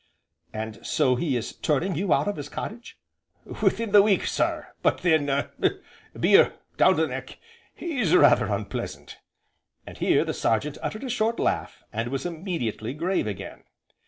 "And 0.51 0.83
so 0.83 1.15
he 1.15 1.37
is 1.37 1.53
turning 1.53 1.93
you 1.93 2.11
out 2.11 2.27
of 2.27 2.35
his 2.37 2.49
cottage?" 2.49 2.97
"Within 3.61 3.91
the 3.91 4.01
week, 4.01 4.25
sir, 4.25 4.69
but 4.81 5.01
then 5.03 5.47
beer 6.19 6.53
down 6.75 6.95
the 6.95 7.05
neck 7.05 7.37
is 7.77 8.15
rather 8.15 8.47
unpleasant!" 8.47 9.19
and 9.85 9.99
here 9.99 10.25
the 10.25 10.33
Sergeant 10.33 10.79
uttered 10.81 11.03
a 11.03 11.09
short 11.11 11.39
laugh, 11.39 11.83
and 11.93 12.09
was 12.09 12.25
immediately 12.25 12.95
grave 12.95 13.27
again. 13.27 13.65